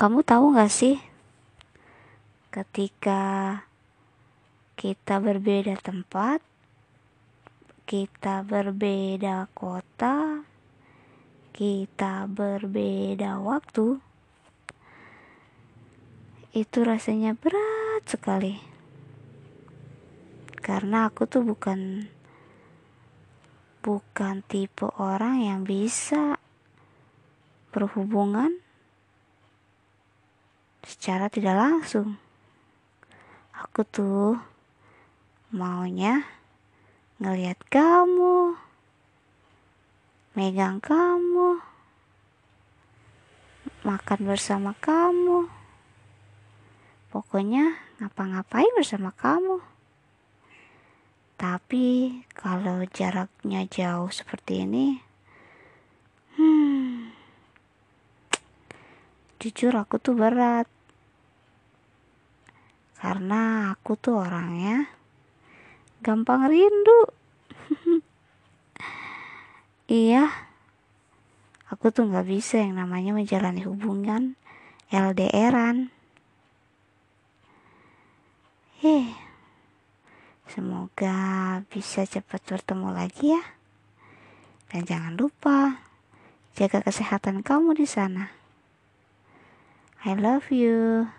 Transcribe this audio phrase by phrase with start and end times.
[0.00, 0.96] Kamu tahu gak sih,
[2.48, 3.52] ketika
[4.72, 6.40] kita berbeda tempat,
[7.84, 10.40] kita berbeda kota,
[11.52, 14.00] kita berbeda waktu,
[16.56, 18.56] itu rasanya berat sekali.
[20.64, 22.08] Karena aku tuh bukan
[23.84, 26.40] bukan tipe orang yang bisa
[27.68, 28.64] berhubungan
[30.84, 32.16] secara tidak langsung.
[33.56, 34.40] Aku tuh
[35.52, 36.24] maunya
[37.20, 38.56] ngelihat kamu,
[40.32, 41.60] megang kamu,
[43.84, 45.48] makan bersama kamu.
[47.10, 49.60] Pokoknya ngapa-ngapain bersama kamu.
[51.40, 55.00] Tapi kalau jaraknya jauh seperti ini,
[59.40, 60.68] jujur aku tuh berat.
[63.00, 64.86] Karena aku tuh orangnya
[66.04, 67.00] gampang rindu.
[69.90, 70.30] Iya
[71.70, 74.34] aku tuh nggak bisa yang namanya menjalani hubungan
[74.90, 75.94] LDRan
[78.82, 79.10] eh
[80.50, 81.18] semoga
[81.70, 83.42] bisa cepat bertemu lagi ya.
[84.70, 85.78] Dan jangan lupa
[86.54, 88.39] jaga kesehatan kamu di sana
[90.00, 91.12] I love you.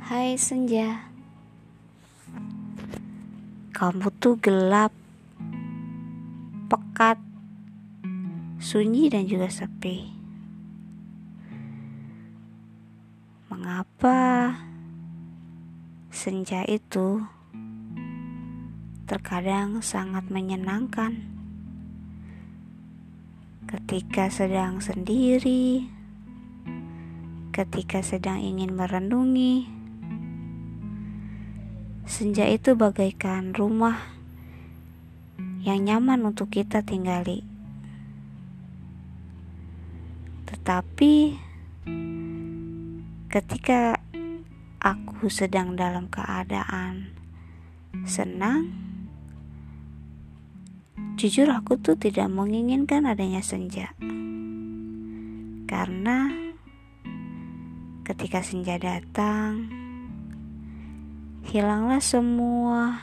[0.00, 1.12] Hai senja.
[3.76, 4.96] Kamu tuh gelap
[6.72, 7.20] Pekat
[8.56, 10.08] Sunyi dan juga sepi.
[13.52, 14.56] Mengapa
[16.08, 17.28] Senja itu
[19.08, 21.24] Terkadang sangat menyenangkan
[23.64, 25.88] Ketika sedang sendiri
[27.50, 29.78] Ketika sedang ingin merenungi
[32.08, 34.18] Senja itu bagaikan rumah
[35.60, 37.44] yang nyaman untuk kita tinggali.
[40.48, 41.14] Tetapi
[43.28, 44.00] ketika
[44.80, 47.12] aku sedang dalam keadaan
[48.08, 48.87] senang,
[51.18, 53.90] jujur aku tuh tidak menginginkan adanya senja.
[55.66, 56.30] Karena
[58.06, 59.66] ketika senja datang,
[61.42, 63.02] hilanglah semua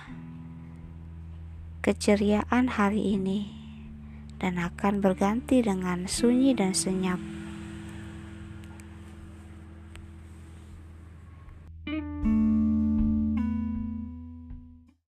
[1.84, 3.52] keceriaan hari ini
[4.40, 7.20] dan akan berganti dengan sunyi dan senyap.